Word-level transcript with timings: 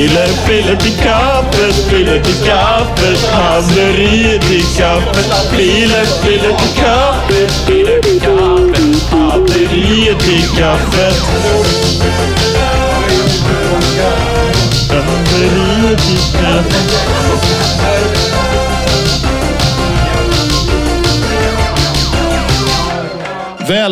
Filer, 0.00 0.26
filer 0.46 0.76
till 0.76 0.96
kaffet, 0.96 1.74
filer 1.90 2.20
till 2.20 2.44
kaffet, 2.44 3.30
haveriet 3.32 4.50
i 4.50 4.60
kaffet. 4.78 5.50
Filer, 5.50 6.04
filer 6.04 6.56
till 6.58 6.82
kaffet, 6.82 7.50
filer 7.66 8.00
till 8.02 8.20
kaffet, 8.20 9.10
haveriet 9.10 10.28
i 10.28 10.42
kaffet. 10.56 11.16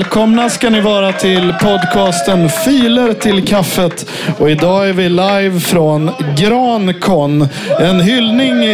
Välkomna 0.09 0.51
ska 0.51 0.71
ni 0.71 0.81
vara 0.81 1.13
till 1.13 1.55
podcasten 1.63 2.49
Filer 2.49 3.13
till 3.13 3.47
kaffet. 3.47 4.11
Och 4.39 4.51
idag 4.51 4.89
är 4.89 4.93
vi 4.93 5.09
live 5.09 5.61
från 5.61 6.11
Grankon. 6.37 7.49
En 7.81 8.01
hyllning 8.01 8.65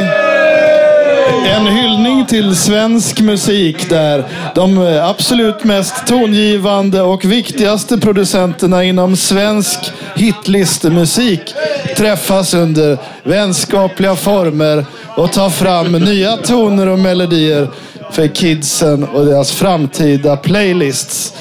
en 1.45 1.67
hyllning 1.67 2.27
till 2.27 2.57
svensk 2.57 3.21
musik 3.21 3.91
där 3.91 4.25
de 4.55 4.79
absolut 5.03 5.65
mest 5.65 6.07
tongivande 6.07 7.03
och 7.03 7.25
viktigaste 7.25 7.99
producenterna 7.99 8.85
inom 8.85 9.17
svensk 9.17 9.93
hitlistemusik 10.17 11.55
träffas 11.97 12.55
under 12.55 12.99
vänskapliga 13.23 14.17
former 14.17 14.87
och 15.17 15.33
tar 15.33 15.51
fram 15.51 15.93
nya 15.93 16.37
toner 16.37 16.87
och 16.87 16.99
melodier 16.99 17.69
för 18.11 18.29
kidsen 18.29 19.05
och 19.05 19.27
deras 19.27 19.53
framtida 19.53 20.37
playlists. 20.37 21.33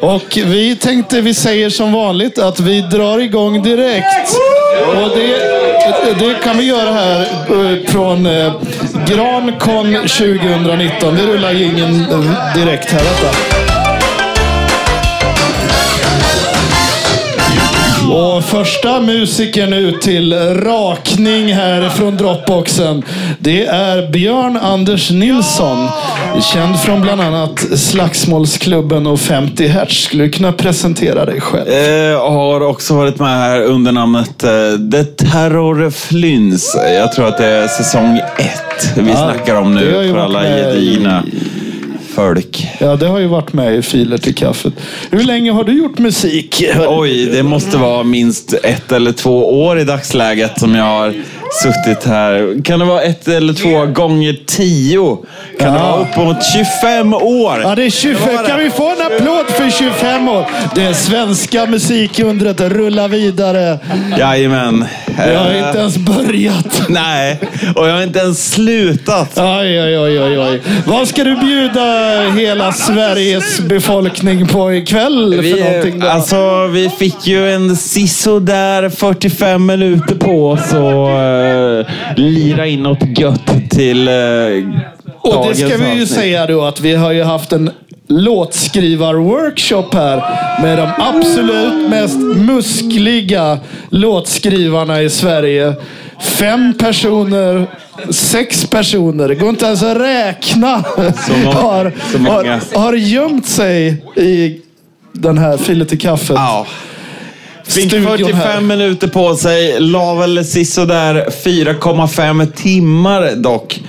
Och 0.00 0.38
vi 0.46 0.76
tänkte, 0.76 1.20
vi 1.20 1.34
säger 1.34 1.70
som 1.70 1.92
vanligt 1.92 2.38
att 2.38 2.60
vi 2.60 2.80
drar 2.80 3.18
igång 3.18 3.62
direkt. 3.62 4.36
Och 4.88 5.18
det, 5.18 5.63
Eh, 5.74 6.18
det 6.18 6.34
kan 6.42 6.58
vi 6.58 6.64
göra 6.64 6.92
här 6.92 7.20
eh, 7.20 7.86
från 7.86 8.28
Grankon 9.06 9.06
Grancon 9.06 9.94
2019. 9.94 11.16
Vi 11.16 11.26
rullar 11.26 11.52
jingeln 11.52 12.06
eh, 12.10 12.54
direkt 12.54 12.90
här. 12.92 13.00
Vänta. 13.00 13.63
Och 18.14 18.44
första 18.44 19.00
musikern 19.00 19.72
ut 19.72 20.00
till 20.00 20.34
rakning 20.54 21.52
här 21.52 21.88
från 21.88 22.16
Dropboxen. 22.16 23.02
Det 23.38 23.66
är 23.66 24.10
Björn 24.10 24.56
Anders 24.56 25.10
Nilsson. 25.10 25.88
Känd 26.52 26.80
från 26.80 27.00
bland 27.00 27.20
annat 27.20 27.60
Slagsmålsklubben 27.74 29.06
och 29.06 29.20
50 29.20 29.66
Hertz. 29.66 30.04
Skulle 30.04 30.24
du 30.24 30.30
kunna 30.30 30.52
presentera 30.52 31.24
dig 31.24 31.40
själv? 31.40 31.68
Eh, 31.68 32.30
har 32.30 32.60
också 32.60 32.94
varit 32.94 33.18
med 33.18 33.38
här 33.38 33.62
under 33.62 33.92
namnet 33.92 34.44
eh, 34.44 34.50
The 34.92 35.04
Terror 35.04 35.90
Flyns. 35.90 36.76
Jag 36.98 37.12
tror 37.12 37.28
att 37.28 37.38
det 37.38 37.46
är 37.46 37.68
säsong 37.68 38.20
ett 38.38 38.92
vi 38.96 39.10
Ja, 39.10 39.16
snackar 39.16 39.54
om 39.54 39.74
nu 39.74 40.08
för 40.12 40.18
alla 40.18 40.42
gedigna 40.42 41.22
folk. 42.14 42.66
Ja, 42.78 42.96
det 42.96 43.06
har 43.06 43.18
ju 43.18 43.26
varit 43.26 43.52
med 43.52 43.74
i 43.74 43.82
Filer 43.82 44.18
till 44.18 44.34
kaffet. 44.34 44.72
Hur 45.10 45.22
länge 45.24 45.52
har 45.52 45.64
du 45.64 45.72
gjort 45.72 45.98
musik? 45.98 46.64
Oj, 46.88 47.26
det 47.26 47.42
måste 47.42 47.76
vara 47.76 48.02
minst 48.02 48.54
ett 48.62 48.92
eller 48.92 49.12
två 49.12 49.64
år 49.64 49.78
i 49.78 49.84
dagsläget 49.84 50.60
som 50.60 50.74
jag 50.74 50.84
har 50.84 51.14
suttit 51.62 52.04
här. 52.04 52.62
Kan 52.64 52.78
det 52.78 52.84
vara 52.84 53.02
ett 53.02 53.28
eller 53.28 53.52
två 53.52 53.86
gånger 53.86 54.36
tio? 54.46 55.16
Kan 55.60 55.72
det 55.72 55.78
Ja. 55.78 55.90
vara 55.96 56.02
uppemot 56.02 56.36
25 56.44 57.14
år? 57.14 57.60
Ja, 57.62 57.74
det 57.74 57.84
är 57.84 57.90
25. 57.90 58.46
Kan 58.46 58.58
vi 58.58 58.70
få 58.70 58.90
en 58.90 59.06
applåd 59.12 59.46
för 59.46 59.70
25 59.70 60.28
år? 60.28 60.46
Det 60.74 60.94
svenska 60.94 61.66
musikundret 61.66 62.60
rullar 62.60 63.08
vidare. 63.08 63.78
Jajamän. 64.18 64.84
Jag 65.18 65.38
har 65.38 65.50
Eh, 65.50 65.66
inte 65.66 65.78
ens 65.78 65.98
börjat. 65.98 66.82
Nej, 66.88 67.40
och 67.76 67.88
jag 67.88 67.92
har 67.94 68.02
inte 68.02 68.18
ens 68.18 68.52
slutat. 68.52 69.38
Oj, 69.38 69.82
oj, 69.82 69.98
oj, 69.98 70.20
oj, 70.20 70.38
oj. 70.38 70.60
Vad 70.86 71.08
ska 71.08 71.24
du 71.24 71.36
bjuda 71.36 72.20
hela 72.36 72.72
Sveriges 72.72 73.60
befolkning 73.60 74.46
på 74.46 74.74
ikväll 74.74 75.42
för 75.42 75.64
någonting? 75.64 75.94
Vi, 75.94 76.00
Då? 76.00 76.08
alltså, 76.08 76.66
vi 76.66 76.90
fick 76.90 77.26
ju 77.26 77.50
en 77.50 77.76
sisådär 77.76 78.88
45 78.88 79.66
minuter 79.66 80.14
på 80.14 80.50
oss 80.50 80.72
att 80.72 81.88
uh, 81.88 81.94
lira 82.16 82.66
in 82.66 82.82
något 82.82 83.18
gött 83.18 83.70
till 83.70 84.08
uh, 84.08 84.80
Och 85.20 85.46
det 85.48 85.54
ska 85.54 85.76
vi 85.76 85.94
ju 85.94 86.06
säga 86.06 86.46
då 86.46 86.64
att 86.64 86.80
vi 86.80 86.94
har 86.94 87.12
ju 87.12 87.22
haft 87.22 87.52
en 87.52 87.70
låtskrivarworkshop 88.08 89.94
här 89.94 90.16
med 90.62 90.78
de 90.78 90.88
absolut 90.98 91.90
mest 91.90 92.18
muskliga 92.36 93.58
låtskrivarna 93.90 95.02
i 95.02 95.10
Sverige. 95.10 95.74
Fem 96.20 96.74
personer, 96.78 97.66
sex 98.10 98.66
personer, 98.66 99.28
det 99.28 99.34
går 99.34 99.48
inte 99.48 99.66
ens 99.66 99.82
att 99.82 99.96
räkna, 99.96 100.84
må- 101.44 101.50
har, 101.52 101.92
många. 102.18 102.60
har, 102.74 102.78
har 102.80 102.92
gömt 102.92 103.46
sig 103.46 104.04
i 104.16 104.60
den 105.12 105.38
här 105.38 105.56
filet 105.56 105.92
i 105.92 105.96
kaffet. 105.96 106.36
Ja. 106.36 106.66
Fick 107.66 107.88
Studion 107.88 108.06
45 108.18 108.36
här. 108.36 108.60
minuter 108.60 109.08
på 109.08 109.36
sig. 109.36 109.80
La 109.80 110.14
väl 110.14 110.44
sisådär 110.44 111.26
4,5 111.44 112.52
timmar 112.52 113.32
dock 113.36 113.80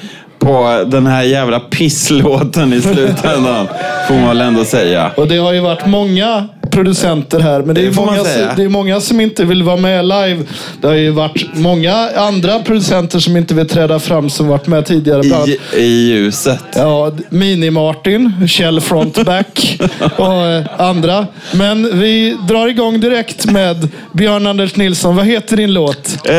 på 0.46 0.84
den 0.88 1.08
här 1.08 1.24
jävla 1.24 1.60
pisslåten 1.60 2.74
i 2.74 2.82
slutändan. 2.82 3.68
Får 4.08 4.16
man 4.16 4.28
väl 4.28 4.42
ändå 4.42 4.66
säga. 4.66 5.12
Och 5.16 5.28
det 5.28 5.38
har 5.38 5.54
ju 5.54 5.60
varit 5.60 5.86
många 5.86 6.48
producenter 6.76 7.40
här, 7.40 7.62
men 7.62 7.76
det 7.76 7.82
är, 7.82 7.86
Det 7.86 7.96
man 7.96 8.06
många, 8.06 8.24
det 8.56 8.64
är 8.64 8.70
många 8.70 9.02
som 9.02 9.22
inte 9.22 9.46
vill 9.46 9.64
vara 9.64 9.78
med 9.78 10.06
live. 10.06 10.44
Det 10.82 10.88
har 10.88 10.94
ju 10.94 11.10
varit 11.10 11.46
många 11.54 12.10
andra 12.16 12.60
producenter 12.60 13.20
som 13.20 13.38
inte 13.38 13.54
vill 13.54 13.68
träda 13.68 14.00
fram 14.00 14.30
som 14.30 14.48
varit 14.48 14.68
med 14.68 14.86
tidigare. 14.86 15.26
I, 15.26 15.60
I 15.78 16.10
ljuset. 16.10 16.60
Ja, 16.76 17.12
Mini-Martin, 17.30 18.48
Kjell 18.48 18.82
Frontback 18.82 19.82
och 20.18 20.46
eh, 20.46 20.66
andra. 20.78 21.28
Men 21.54 22.00
vi 22.00 22.38
drar 22.48 22.68
igång 22.68 23.00
direkt 23.00 23.52
med 23.52 23.88
Björn 24.14 24.48
Anders 24.48 24.76
Nilsson. 24.76 25.16
Vad 25.16 25.26
heter 25.26 25.58
din 25.58 25.74
låt? 25.74 26.18
Eh, 26.30 26.36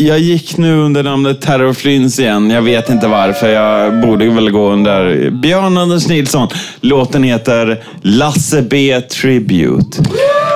jag 0.00 0.18
gick 0.18 0.56
nu 0.56 0.76
under 0.76 1.02
namnet 1.02 1.40
Terror 1.40 1.72
Flyns 1.72 2.18
igen. 2.18 2.50
Jag 2.50 2.62
vet 2.62 2.88
inte 2.88 3.08
varför. 3.08 3.48
Jag 3.48 4.00
borde 4.00 4.28
väl 4.28 4.50
gå 4.50 4.70
under 4.70 5.30
Björn 5.30 5.78
Anders 5.78 6.08
Nilsson. 6.08 6.48
Låten 6.80 7.22
heter 7.22 7.84
Lasse 8.02 8.62
B 8.62 9.00
Tribute. 9.38 9.98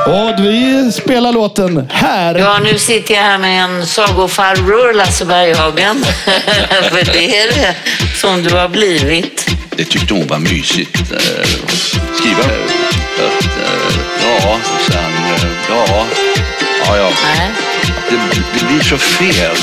Och 0.07 0.45
vi 0.45 0.93
spelar 0.93 1.33
låten 1.33 1.87
här. 1.91 2.35
Ja, 2.39 2.59
nu 2.65 2.79
sitter 2.79 3.15
jag 3.15 3.23
här 3.23 3.39
med 3.39 3.65
en 3.65 3.87
sagofarbror, 3.87 4.95
Lasse 4.95 5.25
Berghagen. 5.25 6.05
För 6.91 7.13
det 7.13 7.39
är 7.39 7.47
det 7.49 7.77
som 8.21 8.43
du 8.43 8.55
har 8.55 8.69
blivit. 8.69 9.47
Det 9.77 9.85
tyckte 9.85 10.15
hon 10.15 10.27
var 10.27 10.39
mysigt. 10.39 10.97
eh, 11.13 11.49
Skriva 12.19 12.43
eh, 12.43 13.33
ja, 14.23 14.55
och 14.55 14.93
sen, 14.93 14.99
eh, 15.05 15.49
ja, 15.69 16.07
ja, 16.87 16.97
ja. 16.97 17.11
Det, 18.11 18.17
det 18.59 18.67
blir 18.67 18.81
så 18.83 18.99
fel. 18.99 19.57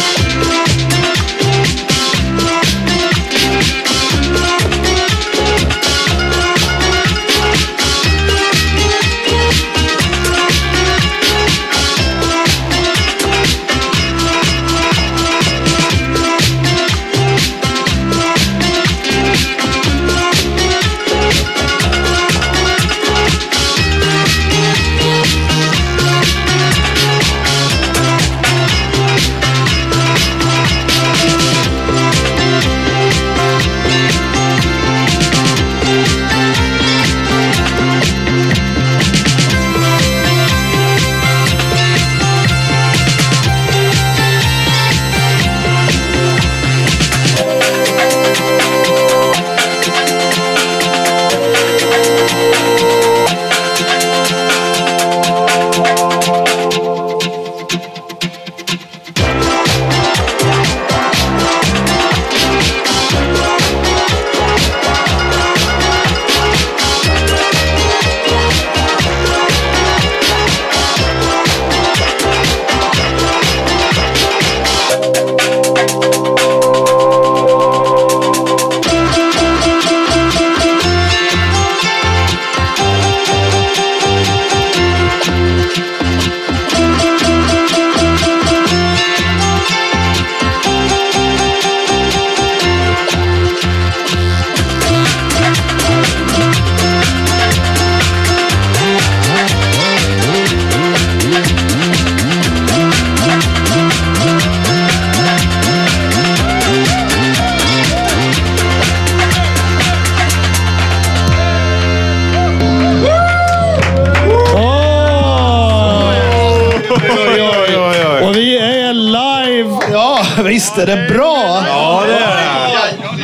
Visst 120.69 120.81
är 120.81 120.85
det 120.95 121.13
bra? 121.13 121.63
Ja, 121.67 122.03
det 122.07 122.13
är 122.13 122.37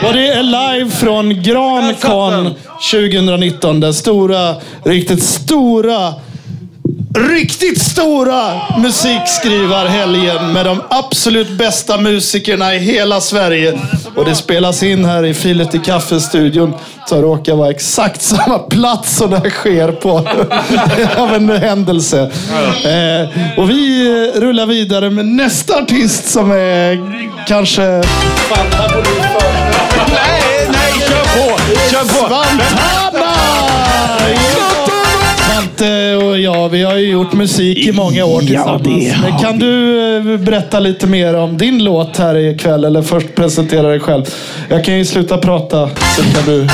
det. 0.01 0.07
Och 0.07 0.13
det 0.13 0.27
är 0.27 0.43
live 0.43 0.91
från 0.91 1.43
Grancon 1.43 2.53
2019. 2.91 3.79
Den 3.79 3.93
stora, 3.93 4.55
riktigt 4.83 5.23
stora, 5.23 6.13
riktigt 7.29 7.81
stora 7.81 8.61
musikskrivarhelgen 8.77 10.53
med 10.53 10.65
de 10.65 10.81
absolut 10.89 11.49
bästa 11.49 11.97
musikerna 11.97 12.75
i 12.75 12.79
hela 12.79 13.21
Sverige. 13.21 13.79
Och 14.15 14.25
det 14.25 14.35
spelas 14.35 14.83
in 14.83 15.05
här 15.05 15.25
i 15.25 15.33
Filet 15.33 15.75
i 15.75 15.79
kaffestudion 15.79 16.73
som 17.05 17.21
råkar 17.21 17.55
vara 17.55 17.69
exakt 17.69 18.21
samma 18.21 18.59
plats 18.59 19.17
som 19.17 19.29
det 19.29 19.37
här 19.37 19.49
sker 19.49 19.91
på 19.91 20.17
av 21.21 21.33
en 21.33 21.49
händelse. 21.49 22.19
Eh, 22.83 23.59
och 23.59 23.69
vi 23.69 24.07
eh, 24.07 24.39
rullar 24.39 24.65
vidare 24.65 25.09
med 25.09 25.25
nästa 25.25 25.77
artist 25.77 26.29
som 26.29 26.51
är 26.51 26.97
kanske... 27.47 27.81
Nej, 30.07 30.67
nej, 30.67 30.93
kör 30.99 31.23
på! 31.23 31.57
Kör 31.91 31.99
på! 31.99 32.27
Svantana! 32.27 32.94
Jag, 36.65 36.69
vi 36.69 36.83
har 36.83 36.95
ju 36.95 37.11
gjort 37.11 37.33
musik 37.33 37.77
i 37.87 37.91
många 37.91 38.25
år 38.25 38.39
tillsammans. 38.39 38.83
det 38.83 39.17
Men 39.21 39.39
kan 39.39 39.59
du 39.59 40.05
eh, 40.17 40.37
berätta 40.39 40.79
lite 40.79 41.07
mer 41.07 41.35
om 41.35 41.57
din 41.57 41.83
låt 41.83 42.17
här 42.17 42.37
ikväll? 42.37 42.83
Eller 42.85 43.01
först 43.01 43.35
presentera 43.35 43.87
dig 43.89 43.99
själv. 43.99 44.23
Jag 44.69 44.83
kan 44.83 44.97
ju 44.97 45.05
sluta 45.05 45.37
prata 45.37 45.89
så 46.15 46.21
kan 46.21 46.45
du... 46.45 46.67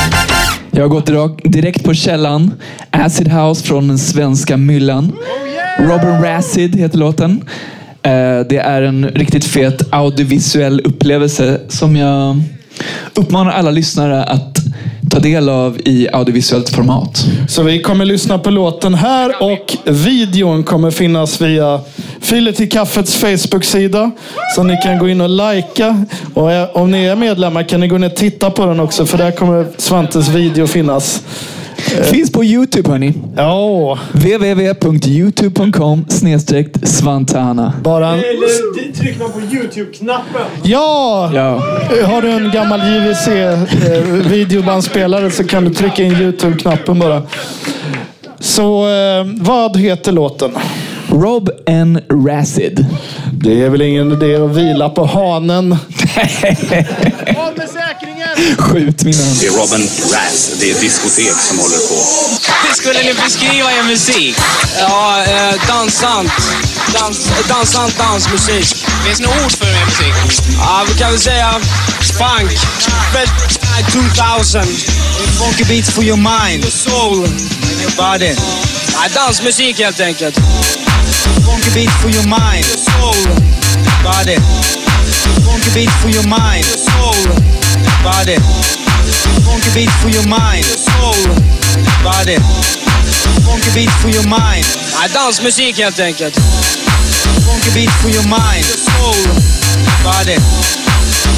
Jag 0.71 0.81
har 0.81 0.87
gått 0.87 1.43
direkt 1.43 1.83
på 1.83 1.93
källan. 1.93 2.51
Acid 2.89 3.27
House 3.27 3.63
från 3.63 3.87
den 3.87 3.97
svenska 3.99 4.57
myllan. 4.57 5.11
Robin 5.79 6.21
Racid 6.21 6.75
heter 6.75 6.97
låten. 6.97 7.43
Eh, 8.03 8.11
Det 8.49 8.57
är 8.57 8.81
en 8.81 9.07
riktigt 9.07 9.45
fet 9.45 9.87
audiovisuell 9.89 10.79
upplevelse 10.79 11.61
som 11.67 11.95
jag 11.95 12.41
uppmanar 13.15 13.51
alla 13.51 13.71
lyssnare 13.71 14.23
att 14.23 14.50
ta 15.11 15.19
del 15.19 15.49
av 15.49 15.77
i 15.85 16.07
audiovisuellt 16.13 16.69
format. 16.69 17.25
Så 17.47 17.63
vi 17.63 17.79
kommer 17.79 18.05
lyssna 18.05 18.39
på 18.39 18.49
låten 18.49 18.93
här 18.93 19.43
och 19.43 19.77
videon 19.85 20.63
kommer 20.63 20.91
finnas 20.91 21.41
via 21.41 21.79
Filet 22.19 22.59
i 22.59 22.67
kaffets 22.67 23.15
Facebook-sida. 23.15 24.11
Så 24.55 24.63
ni 24.63 24.77
kan 24.83 24.99
gå 24.99 25.09
in 25.09 25.21
och 25.21 25.29
likea. 25.29 26.05
Och 26.33 26.75
om 26.75 26.91
ni 26.91 27.05
är 27.05 27.15
medlemmar 27.15 27.63
kan 27.63 27.79
ni 27.79 27.87
gå 27.87 27.95
in 27.95 28.03
och 28.03 28.15
titta 28.15 28.49
på 28.49 28.65
den 28.65 28.79
också. 28.79 29.05
För 29.05 29.17
där 29.17 29.31
kommer 29.31 29.67
Svantes 29.77 30.27
video 30.27 30.67
finnas. 30.67 31.23
Finns 32.03 32.31
på 32.31 32.43
Youtube 32.43 32.89
hörni. 32.89 33.13
Ja, 33.35 33.97
www.youtube.com 34.11 36.05
svantana. 36.83 37.73
bara... 37.83 38.17
Tryck 38.97 39.19
man 39.19 39.31
på 39.31 39.39
YouTube-knappen. 39.39 40.41
Ja! 40.63 41.31
Ja. 41.33 41.49
Har 42.05 42.21
du 42.21 42.29
en 42.29 42.51
gammal 42.51 42.79
JVC-videobandspelare 42.79 45.31
så 45.31 45.43
kan 45.43 45.65
du 45.65 45.73
trycka 45.73 46.03
in 46.03 46.11
YouTube-knappen 46.11 46.99
bara. 46.99 47.21
Så 48.39 48.87
eh, 48.89 49.25
vad 49.39 49.77
heter 49.77 50.11
låten? 50.11 50.51
Rob 51.11 51.49
N. 51.65 52.01
Racid. 52.09 52.85
Det 53.33 53.63
är 53.63 53.69
väl 53.69 53.81
ingen 53.81 54.11
idé 54.11 54.35
att 54.35 54.55
vila 54.55 54.89
på 54.89 55.05
hanen. 55.05 55.71
Av 57.37 57.53
med 57.57 57.69
säkringen! 57.69 58.57
Skjut 58.57 59.03
min 59.03 59.13
hand. 59.13 59.37
Det 59.39 59.47
är 59.47 59.51
Robin 59.51 59.89
Razz. 60.13 60.51
Det 60.59 60.69
är 60.69 60.75
ett 60.75 60.81
diskotek 60.81 61.35
som 61.35 61.59
håller 61.59 61.81
på. 61.89 61.97
Hur 62.67 62.73
skulle 62.73 63.03
ni 63.03 63.13
beskriva 63.13 63.71
er 63.71 63.83
musik? 63.83 64.35
Ja, 64.79 65.23
eh, 65.23 65.67
dansant. 65.67 66.31
Dans, 66.93 67.31
dansant 67.49 67.97
dansmusik. 67.97 68.65
Finns 69.05 69.19
det 69.19 69.25
något 69.25 69.45
ord 69.45 69.51
för 69.51 69.65
er 69.65 69.85
musik? 69.85 70.13
Ja, 70.57 70.85
vi 70.87 70.93
kan 70.99 71.11
väl 71.11 71.19
säga 71.19 71.49
funk. 72.19 72.51
Red 73.15 73.29
2000. 73.91 74.63
Funky 75.39 75.63
beats 75.63 75.89
for 75.89 76.03
your 76.03 76.17
mind. 76.17 76.63
Your 76.63 76.71
soul. 76.71 77.23
And 77.23 77.81
your 77.81 77.95
body. 77.97 78.35
Ja, 78.93 79.09
dansmusik 79.15 79.79
helt 79.79 79.99
enkelt. 79.99 80.37
Funky 81.45 81.69
beats 81.73 81.95
for 82.01 82.09
your 82.09 82.27
mind. 82.27 82.65
Your 82.65 82.77
soul. 82.77 83.21
Body. 84.03 84.37
Funky 85.45 85.69
beats 85.73 85.95
for 86.01 86.09
your 86.09 86.27
mind. 86.27 86.65
Your 86.65 86.77
soul. 86.77 87.21
Body. 88.03 88.37
Funky 89.45 89.69
beats 89.73 89.95
for 90.01 90.09
your 90.09 90.27
mind. 90.27 90.65
Your 90.65 90.77
soul. 90.77 91.21
Body. 92.03 92.37
Funky 93.45 93.71
beats 93.73 93.93
for 94.01 94.09
your 94.09 94.27
mind. 94.27 94.65
Ja, 94.91 95.07
dansmusik 95.13 95.77
helt 95.77 95.99
enkelt. 95.99 96.37
Funky 97.45 97.69
beats 97.73 97.93
for 98.01 98.09
your 98.09 98.27
mind. 98.27 98.65
Your 98.65 98.77
soul. 98.77 99.25
Body. 100.03 100.37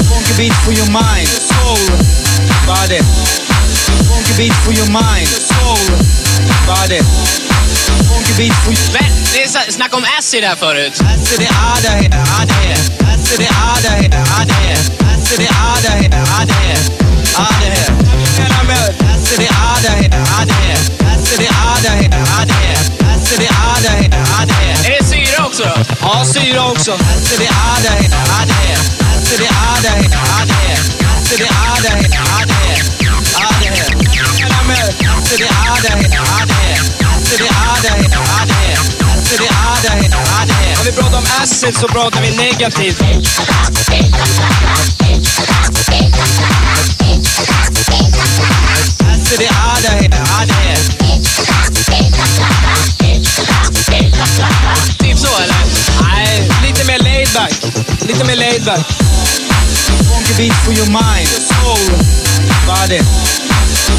Funky 0.08 0.32
beats 0.36 0.56
for 0.64 0.72
your 0.72 0.90
mind. 0.90 1.28
Your 1.28 1.40
soul. 1.40 1.78
Body. 2.66 3.00
Funky 4.08 4.32
beats 4.36 4.56
for 4.64 4.72
your 4.72 4.90
mind. 4.90 5.28
Your 5.30 5.40
soul. 5.40 5.78
Body. 6.66 7.43
Men, 8.28 8.50
det 9.32 9.42
är 9.42 9.48
så- 9.48 9.72
snack 9.72 9.94
om 9.94 10.04
acid 10.18 10.44
här 10.44 10.56
förut. 10.56 10.92
Acid 11.00 11.40
är 11.40 11.48
ada 11.72 11.88
här, 11.88 12.06
ada 12.40 12.54
här. 12.54 12.78
Acid 13.14 13.40
är 13.40 13.52
ada 13.72 13.88
här, 13.88 14.06
ada 14.40 14.54
här. 14.54 14.78
Acid 15.16 15.40
är 15.40 15.52
ada 15.72 15.90
här, 15.90 16.06
ada 16.40 16.54
här. 16.54 16.78
Ada 17.34 17.66
här. 17.76 17.92
Hela 18.38 18.62
med. 18.62 18.94
Acid 19.14 19.40
är 19.40 19.50
ada 19.72 19.88
här, 19.88 20.06
ada 20.40 20.54
här. 20.54 20.78
Acid 21.16 21.40
är 21.40 21.52
ada 21.72 21.90
här, 21.90 22.06
ada 22.40 22.54
här. 22.54 22.78
Acid 23.16 23.40
är 23.42 23.52
ada 23.72 23.88
här, 23.90 24.06
ada 24.42 24.54
här. 24.54 24.90
Är 24.90 24.98
det 24.98 25.04
syra 25.06 25.46
också 25.46 25.62
då? 25.62 25.84
Ja, 26.00 26.24
syra 26.24 26.64
också. 26.70 26.92
Acid 26.92 27.40
är 27.40 27.52
ada 27.72 27.90
här, 27.90 28.06
ada 28.40 28.54
här. 28.54 28.78
Acid 29.16 29.40
är 29.40 29.52
ada 29.72 29.88
här, 29.88 30.04
ada 30.40 30.54
här. 30.54 30.78
Acid 31.16 31.40
är 31.40 31.46
ada 31.46 31.88
här, 31.88 32.04
ada 32.40 32.54
här. 32.54 32.82
Ada 33.36 33.68
här. 33.70 33.88
Hela 34.38 34.62
med. 34.66 34.88
Acid 35.18 35.40
är 35.40 35.46
ada 35.72 35.88
här, 35.88 36.18
ada 36.42 36.54
här. 36.54 37.03
Acid 37.24 37.40
är 37.40 37.44
ada 37.44 37.88
här, 37.88 38.04
ada 38.42 38.54
här. 38.54 38.78
Acid 39.16 39.40
är 39.40 39.44
ada 39.44 39.90
här, 39.90 40.06
ada 40.42 40.54
här. 40.54 40.84
Vi 40.84 40.92
pratar 40.92 41.18
om 41.18 41.24
acid 41.42 41.76
så 41.76 41.88
pratar 41.88 42.20
vi 42.20 42.36
negativt. 42.36 43.00
Acid 49.00 49.40
är 49.40 49.48
ada 49.48 49.88
här, 49.88 50.10
ada. 50.40 50.54
Typ 54.98 55.18
så 55.18 55.38
eller? 55.42 55.56
Nej, 56.02 56.50
lite 56.62 56.84
mer 56.84 56.98
laid 56.98 57.28
back. 57.34 57.52
Lite 58.00 58.24
mer 58.24 58.36
laid 58.36 58.64
back. 58.64 58.86
Funky 60.08 60.32
beat 60.36 60.56
for 60.64 60.72
your 60.72 60.90
mind. 60.90 61.28
Soul. 61.28 61.78
Body. 62.66 63.00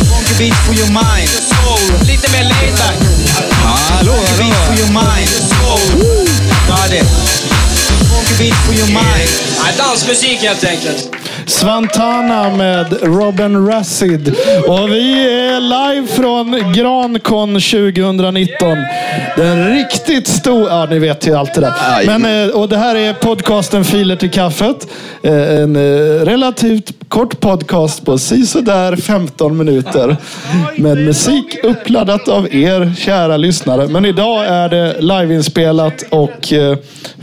Funky 0.09 0.33
beat 0.37 0.55
for 0.65 0.73
your 0.73 0.91
mind. 0.91 1.29
Soul. 1.29 1.79
Lite 2.07 2.27
mer 2.31 2.43
laid 2.43 2.73
back. 2.77 2.95
Hallå, 3.63 4.13
Funky 4.13 4.43
beat 4.43 4.57
for 4.67 4.75
your 4.81 4.91
mind. 4.91 5.27
Soul. 5.27 5.83
Body. 6.67 7.01
Funky 8.09 8.35
beat 8.39 8.57
for 8.65 8.73
your 8.73 8.91
mind. 8.91 9.29
Dansmusik 9.77 10.39
helt 10.41 10.63
enkelt. 10.63 11.24
Svantana 11.47 12.49
med 12.57 12.97
Robin 13.01 13.67
Racid. 13.67 14.35
Och 14.67 14.89
vi 14.91 15.29
är 15.39 15.59
live 15.59 16.07
från 16.07 16.73
Grancon 16.73 17.53
2019. 17.53 18.77
Den 19.37 19.69
riktigt 19.75 20.27
stor... 20.27 20.69
Ja, 20.69 20.87
ni 20.89 20.99
vet 20.99 21.27
ju 21.27 21.35
allt 21.35 21.53
det 21.53 21.61
där. 21.61 21.73
Men, 22.05 22.45
eh, 22.49 22.55
och 22.55 22.69
det 22.69 22.77
här 22.77 22.95
är 22.95 23.13
podcasten 23.13 23.85
Filer 23.85 24.15
till 24.15 24.31
kaffet. 24.31 24.87
Eh, 25.23 25.33
En 25.61 25.75
eh, 25.75 26.25
relativt 26.25 26.91
kort 27.07 27.39
podcast 27.39 28.05
på 28.05 28.17
sisådär 28.17 28.95
15 28.95 29.57
minuter. 29.57 30.17
Med 30.75 30.97
musik 30.97 31.57
uppladdat 31.63 32.27
av 32.27 32.55
er 32.55 32.93
kära 32.97 33.37
lyssnare. 33.37 33.87
Men 33.87 34.05
idag 34.05 34.45
är 34.45 34.69
det 34.69 35.01
liveinspelat 35.01 36.03
och 36.09 36.53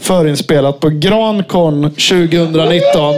förinspelat 0.00 0.80
på 0.80 0.88
Grancon 0.88 1.82
2019. 1.90 3.14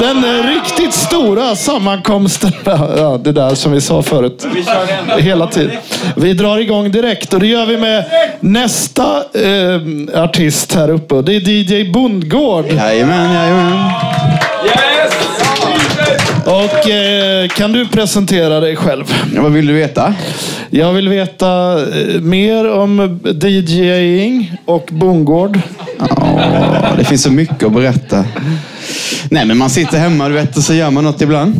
Den 0.00 0.24
riktigt 0.46 0.94
stora 0.94 1.56
sammankomsten. 1.56 2.52
Ja, 2.96 3.20
det 3.24 3.32
där 3.32 3.54
som 3.54 3.72
vi 3.72 3.80
sa 3.80 4.02
förut. 4.02 4.46
Hela 5.18 5.46
tiden. 5.46 5.76
Vi 6.16 6.32
drar 6.32 6.58
igång 6.58 6.90
direkt 6.90 7.34
och 7.34 7.40
det 7.40 7.46
gör 7.46 7.66
vi 7.66 7.76
med 7.76 8.04
nästa 8.40 9.16
eh, 9.34 10.22
artist 10.22 10.74
här 10.74 10.90
uppe. 10.90 11.22
Det 11.22 11.36
är 11.36 11.40
DJ 11.48 11.92
Bondgård. 11.92 12.66
Jajamän, 12.72 13.32
jajamän. 13.32 13.90
Och 16.46 16.90
eh, 16.90 17.48
kan 17.48 17.72
du 17.72 17.88
presentera 17.88 18.60
dig 18.60 18.76
själv? 18.76 19.14
Ja, 19.34 19.42
vad 19.42 19.52
vill 19.52 19.66
du 19.66 19.72
veta? 19.72 20.14
Jag 20.70 20.92
vill 20.92 21.08
veta 21.08 21.72
eh, 21.72 22.20
mer 22.20 22.70
om 22.70 23.20
DJing 23.24 24.56
och 24.64 24.88
bondgård. 24.92 25.60
Ja, 25.98 26.92
det 26.98 27.04
finns 27.04 27.22
så 27.22 27.30
mycket 27.30 27.62
att 27.62 27.72
berätta. 27.72 28.24
Nej, 29.30 29.46
men 29.46 29.58
man 29.58 29.70
sitter 29.70 29.98
hemma 29.98 30.28
du 30.28 30.34
vet, 30.34 30.56
och 30.56 30.62
så 30.62 30.74
gör 30.74 30.90
man 30.90 31.04
något 31.04 31.20
ibland. 31.20 31.54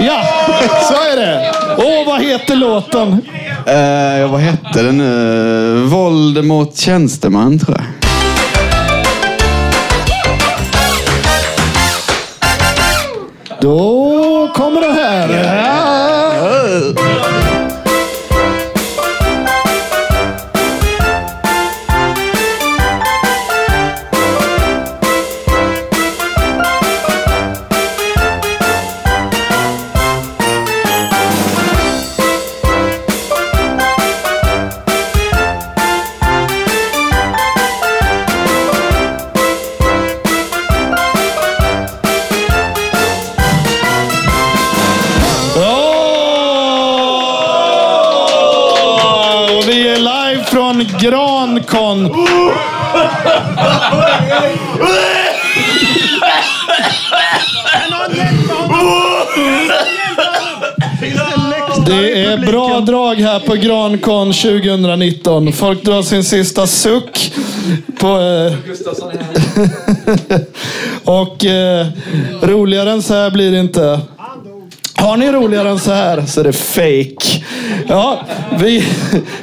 Ja, 0.00 0.24
så 0.88 0.94
är 0.94 1.16
det. 1.16 1.52
Åh, 1.78 2.06
vad 2.06 2.22
heter 2.22 2.56
låten? 2.56 3.20
Uh, 3.68 3.74
ja, 4.20 4.26
vad 4.26 4.40
hette 4.40 4.82
den 4.82 4.98
nu? 4.98 5.82
Våld 5.84 6.44
mot 6.44 6.76
tjänsteman, 6.76 7.58
tror 7.58 7.76
jag. 7.76 7.86
Då 13.60 14.50
kommer 14.54 14.80
det 14.80 14.92
här. 14.92 15.44
Ja. 15.44 17.51
På 63.52 63.56
Grankon 63.56 64.32
2019. 64.32 65.52
Folk 65.52 65.82
drar 65.82 66.02
sin 66.02 66.24
sista 66.24 66.66
suck. 66.66 67.32
På, 67.98 68.06
eh, 68.06 68.54
och 71.04 71.44
eh, 71.44 71.86
roligare 72.42 72.90
än 72.90 73.02
så 73.02 73.14
här 73.14 73.30
blir 73.30 73.52
det 73.52 73.60
inte. 73.60 74.00
Har 74.94 75.16
ni 75.16 75.32
roligare 75.32 75.70
än 75.70 75.78
så 75.78 75.92
här 75.92 76.26
så 76.26 76.40
är 76.40 76.44
det 76.44 76.52
fake. 76.52 77.44
Ja, 77.88 78.26
vi 78.60 78.84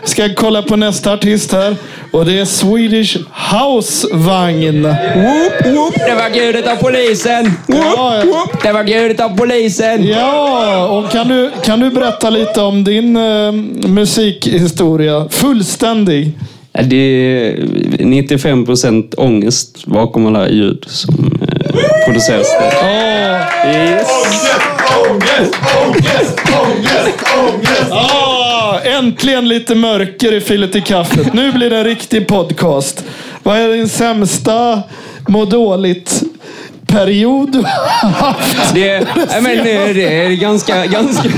ska 0.04 0.30
kolla 0.36 0.62
på 0.62 0.76
nästa 0.76 1.14
artist 1.14 1.52
här. 1.52 1.76
Och 2.12 2.26
det 2.26 2.40
är 2.40 2.46
Swedish 2.46 3.18
Housevagn. 3.52 4.84
Whoop, 4.84 5.76
whoop, 5.76 5.94
det 5.96 6.16
var 6.16 6.30
ljudet 6.36 6.68
av 6.68 6.76
polisen. 6.76 7.52
Whoop, 7.68 8.26
whoop, 8.26 8.64
det 8.64 8.72
var 8.72 8.84
ljudet 8.84 9.20
av 9.20 9.38
polisen. 9.38 10.08
Ja, 10.08 10.88
och 10.88 11.12
kan 11.12 11.28
du, 11.28 11.52
kan 11.64 11.80
du 11.80 11.90
berätta 11.90 12.30
lite 12.30 12.62
om 12.62 12.84
din 12.84 13.16
eh, 13.18 13.52
musikhistoria? 13.90 15.28
Fullständig. 15.30 16.32
Ja, 16.74 16.82
Det 16.82 16.96
är 16.96 18.06
95 18.06 18.66
procent 18.66 19.14
ångest 19.18 19.86
bakom 19.86 20.26
alla 20.28 20.50
ljud 20.50 20.86
som 20.88 21.40
eh, 21.42 22.06
produceras. 22.06 22.48
Yes. 23.66 24.08
Ångest, 25.10 25.56
ångest, 25.86 26.40
ångest, 26.66 27.20
ångest. 27.40 28.29
Äntligen 28.84 29.48
lite 29.48 29.76
mörker 29.76 30.34
i 30.34 30.42
filet 30.42 30.76
i 30.76 30.82
kaffet. 30.82 31.34
Nu 31.34 31.52
blir 31.52 31.70
det 31.70 31.78
en 31.78 31.84
riktig 31.84 32.28
podcast. 32.28 33.04
Vad 33.44 33.58
är 33.58 33.70
din 33.70 33.90
sämsta 33.90 34.82
må 35.28 35.46
dåligt 35.46 36.24
period 36.88 37.52
du 37.52 37.60
har 37.60 38.10
haft? 38.10 38.74
Det, 38.74 39.08
nej, 39.16 39.42
men 39.42 39.64
det, 39.64 40.24
är 40.26 40.30
ganska... 40.30 40.86
ganska 40.86 41.30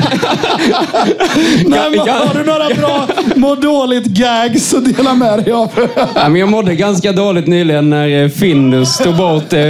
Nej, 1.66 1.90
men 1.90 2.00
har 2.00 2.34
du 2.34 2.44
några 2.44 2.70
bra 2.76 3.08
må 3.36 3.56
dåligt 3.56 4.06
gags 4.06 4.74
att 4.74 4.98
dela 4.98 5.14
med 5.14 5.44
dig 5.44 5.54
av? 5.54 5.70
Ja, 6.16 6.30
men 6.30 6.36
jag 6.36 6.50
mådde 6.50 6.76
ganska 6.76 7.12
dåligt 7.12 7.48
nyligen 7.48 7.90
när 7.90 8.24
eh, 8.24 8.30
Findus 8.30 8.98
tog 8.98 9.16
bort 9.16 9.54
eh, 9.54 9.62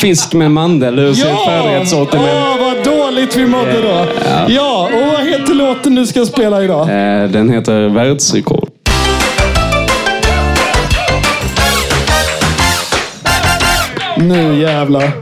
fisk 0.00 0.32
med 0.32 0.50
mandel 0.50 0.98
ur 0.98 1.14
sitt 1.14 1.44
färdighetssortiment. 1.46 2.28
Åh, 2.32 2.56
vad 2.60 2.84
dåligt 2.84 3.36
vi 3.36 3.46
mådde 3.46 3.82
då. 3.82 4.06
Ja, 4.48 4.88
och 4.94 5.00
vad 5.00 5.01
heter 5.32 5.54
låten 5.54 5.94
du 5.94 6.06
ska 6.06 6.24
spela 6.26 6.64
idag? 6.64 6.80
Eh, 6.82 7.30
Den 7.30 7.50
heter 7.50 7.88
Världsrekord. 7.88 8.68
Nu 14.16 14.60
jävlar. 14.60 15.12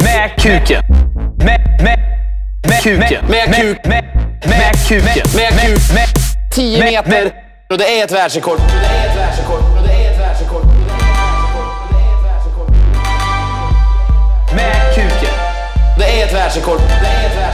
Med 0.00 0.30
kuken 0.38 0.85
kuken. 2.86 3.24
Med 3.28 3.54
kuken. 3.54 3.90
Med 4.44 4.74
kuken. 4.88 5.22
Med 5.34 5.60
kuken. 5.60 6.06
10 6.50 6.84
meter. 6.84 7.32
Och 7.70 7.78
det 7.78 8.00
är 8.00 8.04
ett 8.04 8.12
världsrekord. 8.12 8.58
Med 14.54 14.94
kuken. 14.94 15.34
Det 15.98 16.20
är 16.20 16.26
ett 16.26 16.34
världsrekord. 16.34 16.80
Det 17.02 17.06
är 17.06 17.26
ett 17.26 17.36
världsrekord. 17.36 17.45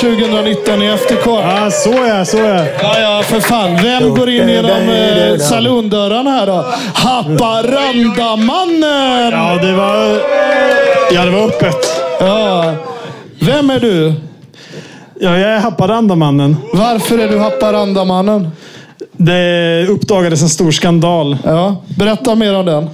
2019 0.00 0.82
i 0.82 0.96
FTK. 0.96 1.26
Ja, 1.26 1.70
så 1.70 1.90
är 1.90 2.24
så 2.24 2.36
är 2.38 2.68
Ja, 2.82 3.00
ja, 3.00 3.22
för 3.24 3.40
fan. 3.40 3.76
Vem 3.82 4.14
går 4.14 4.30
in 4.30 4.48
genom 4.48 4.88
eh, 4.88 5.38
salondörrarna 5.38 6.30
här 6.30 6.46
då? 6.46 6.64
Haparandamannen! 6.94 9.32
Ja, 9.32 9.58
det 9.62 9.72
var... 9.72 10.20
Ja, 11.12 11.24
det 11.24 11.30
var 11.30 11.46
öppet. 11.46 12.02
Ja. 12.20 12.74
Vem 13.40 13.70
är 13.70 13.80
du? 13.80 14.12
Ja, 15.20 15.38
jag 15.38 15.50
är 15.50 15.58
Haparandamannen. 15.58 16.56
Varför 16.72 17.18
är 17.18 17.28
du 17.28 17.38
Haparandamannen? 17.38 18.48
Det 19.16 19.86
uppdagades 19.88 20.42
en 20.42 20.48
stor 20.48 20.70
skandal. 20.70 21.36
Ja, 21.44 21.76
berätta 21.98 22.34
mer 22.34 22.54
om 22.54 22.66
den. 22.66 22.84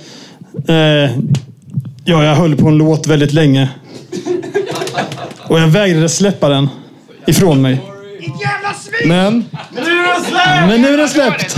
Eh, 0.68 1.10
ja, 2.04 2.24
jag 2.24 2.34
höll 2.34 2.56
på 2.56 2.68
en 2.68 2.78
låt 2.78 3.06
väldigt 3.06 3.32
länge. 3.32 3.68
Och 5.48 5.60
jag 5.60 5.66
vägrade 5.66 6.08
släppa 6.08 6.48
den 6.48 6.68
ifrån 7.26 7.62
mig. 7.62 7.82
Men? 9.06 9.44
Men 10.68 10.82
nu 10.82 10.94
är 10.94 10.96
den 10.96 11.08
släppt. 11.08 11.56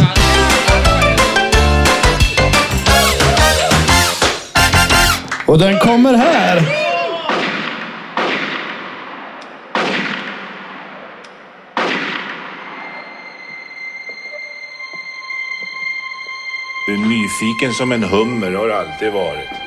Och 5.46 5.58
den 5.58 5.78
kommer 5.78 6.14
här. 6.14 6.62
Du 16.86 16.94
är 16.94 16.98
nyfiken 16.98 17.74
som 17.74 17.92
en 17.92 18.02
hummer, 18.02 18.52
har 18.52 18.68
alltid 18.68 19.12
varit. 19.12 19.65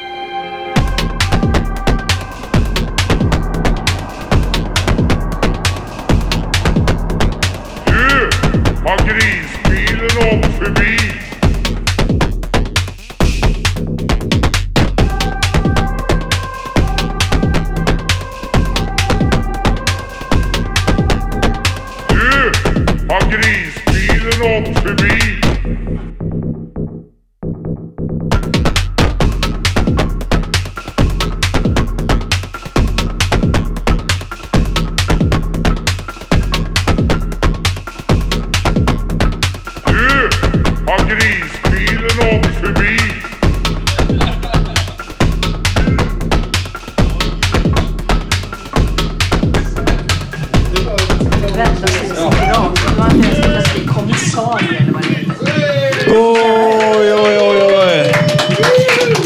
Oj, 56.08 57.14
oj, 57.14 57.38
oj, 57.40 57.64
oj. 57.64 58.14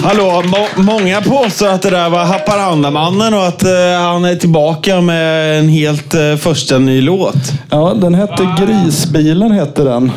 Hallå, 0.04 0.44
må 0.46 0.84
många 0.84 1.22
påstår 1.22 1.68
att 1.68 1.82
det 1.82 1.90
där 1.90 2.10
var 2.10 2.26
Haparandamannen 2.26 3.34
och 3.34 3.48
att 3.48 3.64
eh, 3.64 3.72
han 4.00 4.26
är 4.26 4.36
tillbaka 4.36 5.02
med 5.02 5.60
en 5.60 5.70
helt 5.70 6.16
uh, 6.16 6.36
första 6.36 6.80
ny 6.80 7.02
låt. 7.02 7.36
Ja, 7.70 7.94
den 7.96 8.16
hette 8.16 8.56
Grisbilen, 8.60 9.52
hette 9.52 9.84
den. 9.84 10.12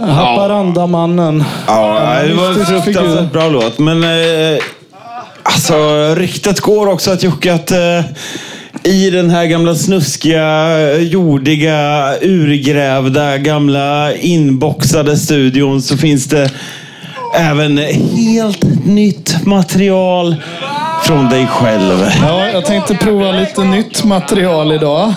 Haparandamannen. 0.00 1.44
Ja, 1.66 2.18
det 2.26 2.34
var 2.34 2.46
en 2.46 2.58
mystisk 2.58 2.84
fruktansvärt 2.84 3.32
bra 3.32 3.48
låt. 3.48 3.78
Men 3.78 4.04
eh, 4.04 4.62
alltså, 5.42 5.74
ryktet 6.14 6.60
går 6.60 6.88
också 6.88 7.10
att 7.10 7.22
Jocke 7.22 7.54
att 7.54 7.70
eh, 7.70 8.00
i 8.84 9.10
den 9.10 9.30
här 9.30 9.46
gamla 9.46 9.74
snuskiga, 9.74 10.98
jordiga, 10.98 12.12
urgrävda, 12.20 13.38
gamla 13.38 14.14
inboxade 14.14 15.16
studion 15.16 15.82
så 15.82 15.96
finns 15.96 16.26
det 16.26 16.50
även 17.34 17.78
helt 17.78 18.86
nytt 18.86 19.46
material 19.46 20.36
från 21.04 21.28
dig 21.28 21.46
själv. 21.46 22.06
Ja, 22.22 22.48
jag 22.48 22.64
tänkte 22.64 22.94
prova 22.94 23.32
lite 23.32 23.64
nytt 23.64 24.04
material 24.04 24.72
idag. 24.72 25.14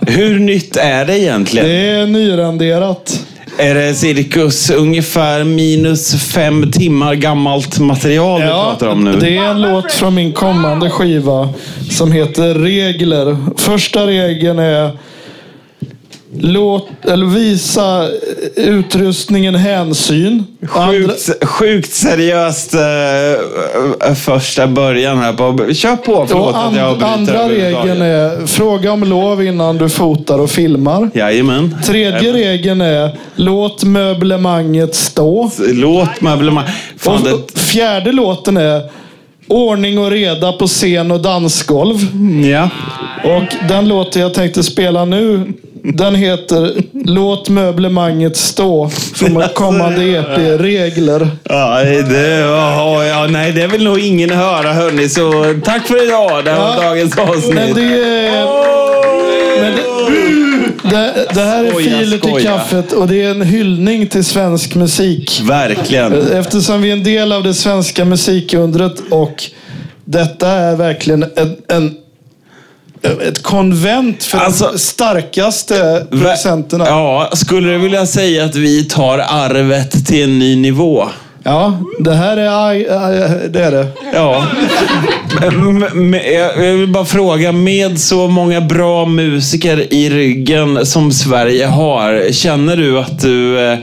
Hur 0.00 0.38
nytt 0.38 0.76
är 0.76 1.04
det 1.04 1.18
egentligen? 1.18 1.68
Det 1.68 1.90
är 1.90 2.06
nyrenderat. 2.06 3.24
Är 3.60 3.74
det 3.74 3.94
cirkus 3.94 4.70
ungefär 4.70 5.44
minus 5.44 6.14
fem 6.14 6.70
timmar 6.72 7.14
gammalt 7.14 7.78
material 7.78 8.40
vi 8.40 8.46
pratar 8.46 8.86
om 8.86 9.04
nu? 9.04 9.12
det 9.20 9.36
är 9.36 9.44
en 9.44 9.60
låt 9.62 9.92
från 9.92 10.14
min 10.14 10.32
kommande 10.32 10.90
skiva 10.90 11.48
som 11.90 12.12
heter 12.12 12.54
Regler. 12.54 13.36
Första 13.56 14.06
regeln 14.06 14.58
är 14.58 14.90
Låt, 16.36 16.88
eller 17.04 17.26
visa 17.26 18.08
utrustningen 18.56 19.54
hänsyn. 19.54 20.44
Sjukt, 20.66 21.44
sjukt 21.44 21.94
seriöst 21.94 22.74
eh, 22.74 24.14
första 24.14 24.66
början 24.66 25.18
här. 25.18 25.32
På, 25.32 25.72
kör 25.74 25.96
på, 25.96 26.26
förlåt 26.28 26.54
Och 26.54 26.66
att 26.66 26.76
jag 26.76 26.84
and, 26.84 27.02
avbryter 27.02 27.06
andra 27.06 27.48
regeln 27.48 28.02
är 28.02 28.46
fråga 28.46 28.92
om 28.92 29.04
lov 29.04 29.42
innan 29.44 29.78
du 29.78 29.88
fotar 29.88 30.38
och 30.38 30.50
filmar. 30.50 31.10
Jajamän. 31.14 31.76
Tredje 31.86 32.32
regeln 32.32 32.80
är 32.80 33.18
låt 33.36 33.84
möblemanget 33.84 34.94
stå. 34.94 35.50
Låt 35.72 36.20
möblemang... 36.20 36.64
Fan, 36.96 37.14
Och 37.14 37.22
det... 37.22 37.60
Fjärde 37.60 38.12
låten 38.12 38.56
är 38.56 38.82
ordning 39.48 39.98
och 39.98 40.10
reda 40.10 40.52
på 40.52 40.66
scen 40.66 41.10
och 41.10 41.20
dansgolv. 41.20 41.96
Ja. 42.44 42.70
Och 43.24 43.68
den 43.68 43.88
låten 43.88 44.22
jag 44.22 44.34
tänkte 44.34 44.62
spela 44.62 45.04
nu, 45.04 45.52
den 45.82 46.14
heter 46.14 46.72
Låt 47.04 47.48
möblemanget 47.48 48.36
stå. 48.36 48.88
Från 49.14 49.42
kommande 49.54 50.04
EP, 50.04 50.60
Regler. 50.60 51.28
Ja, 51.44 51.80
det, 51.84 52.28
ja, 52.38 53.04
ja, 53.04 53.26
nej, 53.26 53.52
det 53.52 53.66
vill 53.66 53.84
nog 53.84 53.98
ingen 53.98 54.30
höra 54.30 54.72
hörni. 54.72 55.08
Så 55.08 55.54
tack 55.64 55.86
för 55.86 56.06
idag. 56.06 56.44
Det 56.44 56.50
här 56.50 56.58
var 56.58 56.82
dagens 56.84 57.18
avsnitt. 57.18 57.54
Men 57.54 57.74
det. 57.74 58.44
Men 59.60 59.72
det, 59.72 60.90
det, 60.90 61.26
det 61.34 61.40
här 61.40 61.64
är 61.64 61.70
Skoja, 61.70 61.98
filer 61.98 62.18
till 62.18 62.30
skoja. 62.30 62.44
kaffet 62.44 62.92
och 62.92 63.08
det 63.08 63.22
är 63.22 63.30
en 63.30 63.42
hyllning 63.42 64.06
till 64.06 64.24
svensk 64.24 64.74
musik. 64.74 65.40
Verkligen. 65.44 66.32
Eftersom 66.32 66.82
vi 66.82 66.88
är 66.88 66.92
en 66.92 67.04
del 67.04 67.32
av 67.32 67.42
det 67.42 67.54
svenska 67.54 68.04
musikundret 68.04 68.94
och 69.10 69.44
detta 70.04 70.48
är 70.48 70.76
verkligen 70.76 71.22
en, 71.36 71.56
en 71.68 71.96
ett 73.02 73.42
konvent 73.42 74.24
för 74.24 74.38
de 74.38 74.78
starkaste 74.78 76.06
producenterna. 76.10 76.84
Ja, 76.86 77.30
skulle 77.32 77.72
du 77.72 77.78
vilja 77.78 78.06
säga 78.06 78.44
att 78.44 78.56
vi 78.56 78.84
tar 78.84 79.18
arvet 79.18 80.06
till 80.06 80.24
en 80.24 80.38
ny 80.38 80.56
nivå? 80.56 81.08
Ja, 81.42 81.78
det 81.98 82.14
här 82.14 82.36
är, 82.36 83.48
det 83.48 83.64
är 83.64 83.70
det. 83.70 83.86
Ja. 84.14 84.46
Jag 86.56 86.76
vill 86.76 86.88
bara 86.88 87.04
fråga, 87.04 87.52
med 87.52 88.00
så 88.00 88.28
många 88.28 88.60
bra 88.60 89.04
musiker 89.04 89.92
i 89.94 90.10
ryggen 90.10 90.86
som 90.86 91.12
Sverige 91.12 91.66
har, 91.66 92.32
känner 92.32 92.76
du 92.76 92.98
att 92.98 93.20
du 93.20 93.60
eh, 93.60 93.78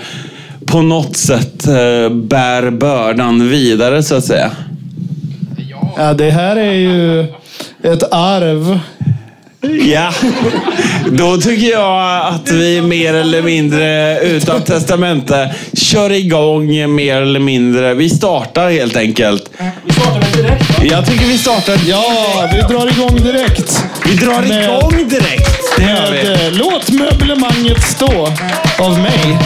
på 0.65 0.81
något 0.81 1.17
sätt 1.17 1.67
eh, 1.67 2.09
bär 2.09 2.69
bördan 2.69 3.49
vidare 3.49 4.03
så 4.03 4.15
att 4.15 4.25
säga? 4.25 4.51
Ja, 5.97 6.13
det 6.13 6.29
här 6.29 6.55
är 6.55 6.73
ju 6.73 7.21
ett 7.83 8.03
arv. 8.13 8.79
Ja, 9.93 10.13
då 11.11 11.37
tycker 11.37 11.71
jag 11.71 12.25
att 12.27 12.51
vi 12.51 12.81
mer 12.81 13.13
eller 13.13 13.41
mindre 13.41 14.19
utan 14.19 14.61
testamente 14.61 15.55
kör 15.73 16.11
igång 16.11 16.95
mer 16.95 17.21
eller 17.21 17.39
mindre. 17.39 17.93
Vi 17.93 18.09
startar 18.09 18.69
helt 18.69 18.95
enkelt. 18.95 19.49
Jag 20.83 21.05
tycker 21.05 21.25
vi 21.25 21.37
startar. 21.37 21.79
Ja, 21.87 22.03
vi 22.53 22.73
drar 22.73 22.87
igång 22.91 23.15
direkt. 23.15 23.83
Vi 24.05 24.15
drar 24.15 24.41
Med- 24.41 24.63
igång 24.63 25.09
direkt. 25.09 25.77
Det 25.77 25.83
gör 25.83 26.11
vi. 26.11 26.29
Med, 26.29 26.45
eh, 26.47 26.51
Låt 26.51 26.89
möblemanget 26.89 27.83
stå 27.83 28.27
av 28.79 28.99
mig. 28.99 29.37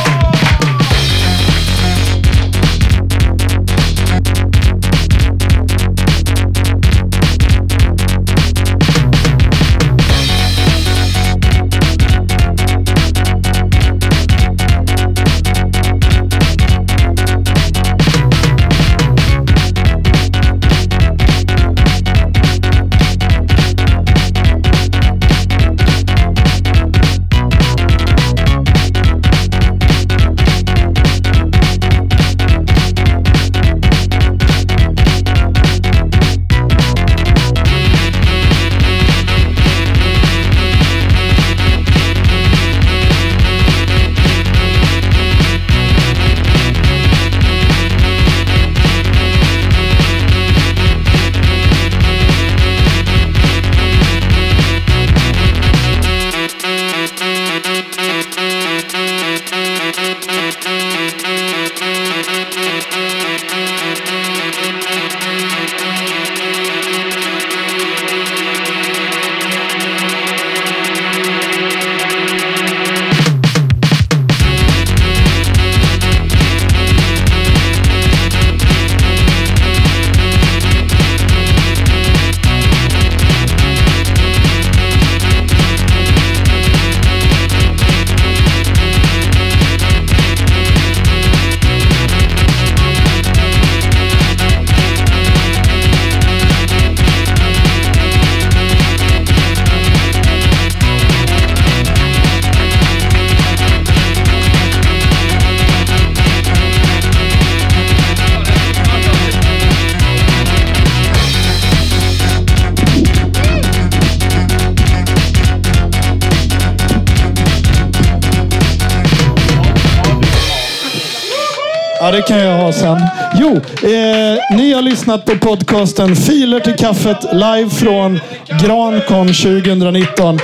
Ja, 122.09 122.15
det 122.15 122.21
kan 122.21 122.39
jag 122.39 122.57
ha 122.57 122.73
sen. 122.73 123.01
Jo, 123.35 123.55
eh, 123.55 124.57
ni 124.57 124.73
har 124.73 124.81
lyssnat 124.81 125.25
på 125.25 125.37
podcasten 125.37 126.15
Filer 126.15 126.59
till 126.59 126.75
kaffet 126.75 127.23
live 127.33 127.69
från 127.69 128.19
Grancon 128.61 129.27
2019. 129.27 130.39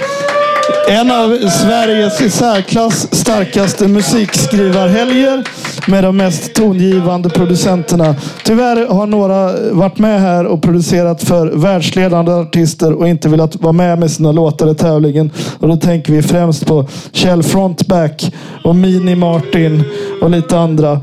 En 0.90 1.12
av 1.12 1.50
Sveriges 1.50 2.22
i 2.22 2.30
särklass 2.30 3.16
starkaste 3.16 3.88
musikskrivarhelger 3.88 5.44
med 5.88 6.04
de 6.04 6.18
mest 6.18 6.54
tongivande 6.54 7.30
producenterna. 7.30 8.16
Tyvärr 8.44 8.88
har 8.88 9.08
några 9.08 9.72
varit 9.72 10.00
med 10.00 10.22
här 10.22 10.46
och 10.46 10.62
producerat 10.62 11.24
för 11.24 11.48
världsledande 11.48 12.32
artister 12.32 12.94
och 12.94 13.08
inte 13.08 13.30
velat 13.30 13.56
vara 13.56 13.74
med 13.74 14.00
med 14.00 14.12
sina 14.12 14.32
låtar 14.32 14.72
i 14.72 14.76
tävlingen. 14.76 15.32
Och 15.60 15.68
då 15.68 15.76
tänker 15.76 16.14
vi 16.14 16.22
främst 16.22 16.66
på 16.66 16.88
Kjell 17.12 17.44
Frontback 17.44 18.34
och 18.64 18.76
Mini 18.76 19.16
Martin 19.16 19.84
och 20.22 20.30
lite 20.30 20.60
andra. 20.60 21.02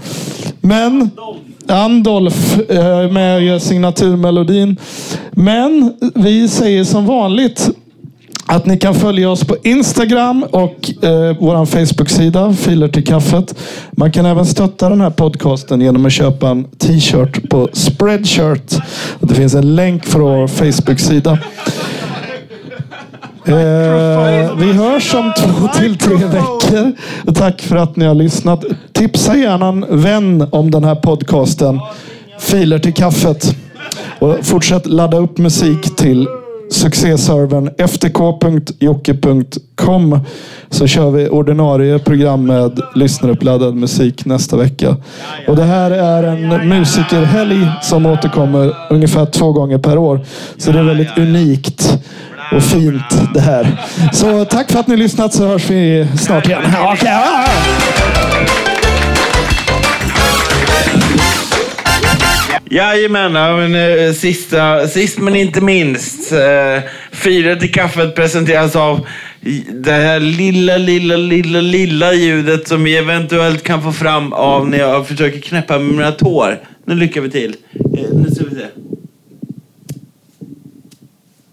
Men 0.60 1.10
Andolf 1.66 2.58
eh, 2.68 2.86
är 2.86 3.10
med 3.10 3.36
och 3.36 3.42
gör 3.42 3.58
signaturmelodin. 3.58 4.76
Men 5.30 5.94
vi 6.14 6.48
säger 6.48 6.84
som 6.84 7.06
vanligt 7.06 7.70
att 8.46 8.66
ni 8.66 8.78
kan 8.78 8.94
följa 8.94 9.31
oss 9.31 9.44
på 9.44 9.57
Instagram 9.62 10.42
och 10.42 11.05
eh, 11.05 11.37
vår 11.40 11.66
Facebook-sida 11.66 12.52
Filer 12.52 12.88
till 12.88 13.07
kaffet. 13.07 13.55
Man 13.92 14.12
kan 14.12 14.26
även 14.26 14.46
stötta 14.46 14.88
den 14.88 15.00
här 15.00 15.11
podcasten 15.11 15.81
genom 15.81 16.07
att 16.07 16.12
köpa 16.12 16.48
en 16.48 16.64
t-shirt 16.64 17.48
på 17.50 17.68
Spreadshirt. 17.72 18.74
Det 19.20 19.35
finns 19.35 19.55
en 19.55 19.74
länk 19.74 20.05
från 20.05 20.40
vår 20.40 20.46
Facebook-sida. 20.46 21.38
Eh, 23.44 24.57
vi 24.57 24.72
hörs 24.72 25.14
om 25.14 25.33
två 25.38 25.68
till 25.78 25.98
tre 25.98 26.16
veckor. 26.16 26.92
Tack 27.35 27.62
för 27.62 27.76
att 27.76 27.96
ni 27.96 28.05
har 28.05 28.14
lyssnat. 28.14 28.64
Tipsa 28.92 29.37
gärna 29.37 29.68
en 29.68 30.02
vän 30.02 30.48
om 30.50 30.70
den 30.70 30.85
här 30.85 30.94
podcasten. 30.94 31.81
Filer 32.38 32.78
till 32.78 32.94
kaffet. 32.94 33.57
Och 34.18 34.37
fortsätt 34.42 34.87
ladda 34.87 35.16
upp 35.16 35.38
musik 35.38 35.96
till 35.96 36.26
succéservern 36.72 37.70
ftk.jocke.com 37.88 40.20
så 40.70 40.87
kör 40.87 41.11
vi 41.11 41.28
ordinarie 41.28 41.98
program 41.98 42.46
med 42.46 42.80
lyssnaruppladdad 42.94 43.74
musik 43.74 44.24
nästa 44.24 44.56
vecka. 44.56 44.96
Och 45.48 45.56
det 45.56 45.64
här 45.64 45.90
är 45.90 46.22
en 46.22 46.68
musikerhelg 46.68 47.68
som 47.82 48.06
återkommer 48.06 48.76
ungefär 48.90 49.26
två 49.26 49.52
gånger 49.52 49.78
per 49.78 49.98
år. 49.98 50.20
Så 50.58 50.72
det 50.72 50.78
är 50.78 50.82
väldigt 50.82 51.18
unikt 51.18 51.98
och 52.56 52.62
fint 52.62 53.35
det 53.35 53.40
här. 53.40 53.80
Så 54.12 54.44
tack 54.44 54.72
för 54.72 54.80
att 54.80 54.87
ni 54.87 54.96
lyssnat 54.96 55.35
så 55.35 55.46
hörs 55.46 55.70
vi 55.70 56.06
snart 56.18 56.46
igen. 56.46 56.62
Okay. 56.92 58.21
Jajamän, 62.72 63.35
ja, 63.35 63.56
men, 63.56 63.74
eh, 63.74 64.12
sista, 64.12 64.88
sist 64.88 65.18
men 65.18 65.37
inte 65.37 65.61
minst. 65.61 66.32
Eh, 66.32 66.80
Firet 67.11 67.62
i 67.62 67.68
kaffet 67.68 68.14
presenteras 68.14 68.76
av 68.76 69.06
det 69.72 69.92
här 69.92 70.20
lilla, 70.20 70.76
lilla, 70.76 71.16
lilla, 71.16 71.61
lilla 71.61 72.12
ljudet 72.12 72.68
som 72.68 72.85
vi 72.85 72.96
eventuellt 72.96 73.62
kan 73.62 73.82
få 73.82 73.92
fram 73.92 74.32
av 74.32 74.68
när 74.68 74.78
jag 74.78 75.08
försöker 75.08 75.40
knäppa 75.40 75.78
med 75.78 75.94
mina 75.94 76.12
tår. 76.12 76.61
Nu 76.85 76.94
lyckas 76.94 77.24
vi 77.24 77.30
till. 77.30 77.56
Eh, 77.74 77.80
nu 78.12 78.30
ska 78.30 78.44
vi 78.44 78.54
se. 78.54 78.66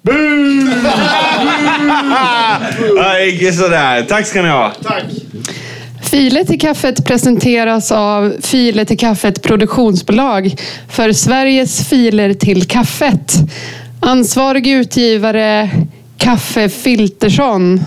ja, 2.95 3.19
inte 3.19 3.51
sådär. 3.51 4.03
Tack 4.03 4.27
ska 4.27 4.41
ni 4.41 4.49
ha. 4.49 4.73
Tack. 4.83 5.03
Filet 6.09 6.47
till 6.47 6.59
kaffet 6.59 7.05
presenteras 7.05 7.91
av 7.91 8.35
Filer 8.41 8.85
till 8.85 8.97
kaffet 8.97 9.41
produktionsbolag 9.41 10.55
för 10.89 11.11
Sveriges 11.11 11.89
filer 11.89 12.33
till 12.33 12.63
kaffet. 12.67 13.33
Ansvarig 13.99 14.67
utgivare 14.67 15.69
Kaffe 16.17 16.69
Filtersson. 16.69 17.79